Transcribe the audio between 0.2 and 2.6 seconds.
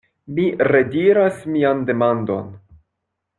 Mi rediras mian demandon.